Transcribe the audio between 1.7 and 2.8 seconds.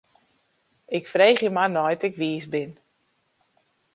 nei't ik wiis bin.